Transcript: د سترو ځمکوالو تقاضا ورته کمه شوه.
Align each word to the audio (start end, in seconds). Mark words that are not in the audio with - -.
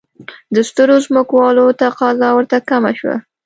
د 0.55 0.55
سترو 0.69 0.95
ځمکوالو 1.05 1.65
تقاضا 1.81 2.29
ورته 2.33 2.57
کمه 2.69 2.91
شوه. 2.99 3.15